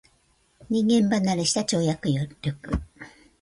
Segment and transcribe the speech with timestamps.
[0.67, 2.09] 人間離れした跳躍
[2.41, 2.81] 力